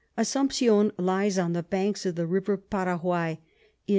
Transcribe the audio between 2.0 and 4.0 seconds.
of the River Paraguay, in S.